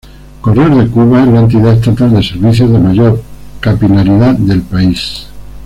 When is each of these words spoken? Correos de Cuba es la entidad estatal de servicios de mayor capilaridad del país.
Correos 0.41 0.75
de 0.77 0.87
Cuba 0.87 1.21
es 1.21 1.27
la 1.27 1.41
entidad 1.41 1.73
estatal 1.73 2.11
de 2.15 2.23
servicios 2.23 2.71
de 2.71 2.79
mayor 2.79 3.21
capilaridad 3.59 4.31
del 4.33 4.63
país. 4.63 5.27